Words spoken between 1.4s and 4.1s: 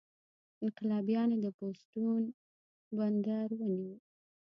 د بوستون بندر ونیو.